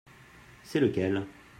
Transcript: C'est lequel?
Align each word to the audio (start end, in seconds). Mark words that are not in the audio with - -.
C'est 0.63 0.79
lequel? 0.79 1.27